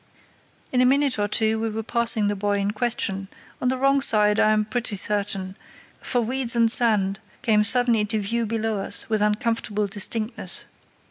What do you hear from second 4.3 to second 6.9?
I am pretty certain, for weeds and